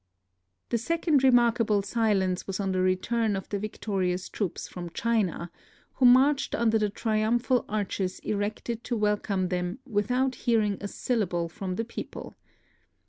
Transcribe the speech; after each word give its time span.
The 0.69 0.79
second 0.79 1.23
remarkable 1.23 1.83
silence 1.83 2.47
was 2.47 2.59
on 2.59 2.71
the 2.71 2.81
return 2.81 3.35
of 3.35 3.47
the 3.49 3.59
victorious 3.59 4.29
troops 4.29 4.67
from 4.67 4.89
China, 4.89 5.51
who 5.93 6.05
marched 6.07 6.55
under 6.55 6.79
the 6.79 6.89
triumphal 6.89 7.65
arches 7.69 8.17
erected 8.23 8.83
to 8.85 8.97
wel 8.97 9.17
come 9.17 9.49
them 9.49 9.77
without 9.85 10.33
hearing 10.49 10.79
a 10.81 10.87
syllable 10.87 11.47
from 11.49 11.75
the 11.75 11.85
people. 11.85 12.35